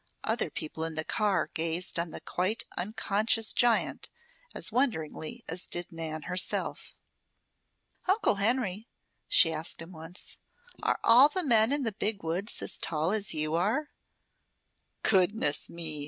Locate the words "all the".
11.03-11.43